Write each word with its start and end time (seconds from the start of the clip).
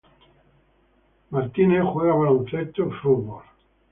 Goldberg 1.31 1.93
juega 1.93 2.15
baloncesto 2.15 2.87
y 2.87 2.91
fútbol 3.03 3.43
soccer. 3.43 3.49